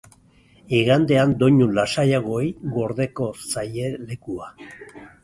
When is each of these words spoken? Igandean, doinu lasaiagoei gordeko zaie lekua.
Igandean, 0.77 1.35
doinu 1.43 1.67
lasaiagoei 1.79 2.47
gordeko 2.79 3.29
zaie 3.53 3.93
lekua. 4.07 4.49